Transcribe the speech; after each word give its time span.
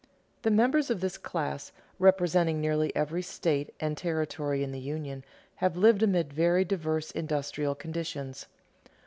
_The 0.41 0.49
members 0.49 0.89
of 0.89 0.99
this 0.99 1.15
class, 1.15 1.71
representing 1.99 2.59
nearly 2.59 2.91
every 2.95 3.21
state 3.21 3.71
and 3.79 3.95
territory 3.95 4.63
in 4.63 4.71
the 4.71 4.79
Union, 4.79 5.23
have 5.57 5.77
lived 5.77 6.01
amid 6.01 6.33
very 6.33 6.65
diverse 6.65 7.11
industrial 7.11 7.75
conditions. 7.75 8.47